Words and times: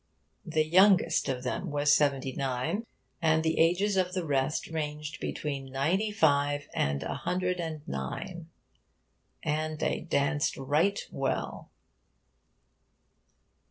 The 0.47 0.65
youngest 0.65 1.29
of 1.29 1.43
them 1.43 1.69
was 1.69 1.95
seventy 1.95 2.33
nine, 2.33 2.85
and 3.21 3.43
the 3.43 3.59
ages 3.59 3.97
of 3.97 4.13
the 4.13 4.25
rest 4.25 4.67
ranged 4.67 5.19
between 5.19 5.71
ninety 5.71 6.09
five 6.09 6.67
and 6.73 7.03
a 7.03 7.13
hundred 7.13 7.59
and 7.59 7.87
nine. 7.87 8.49
'And 9.43 9.77
they 9.77 9.99
daunced 10.09 10.55
right 10.57 10.99
well.' 11.11 11.69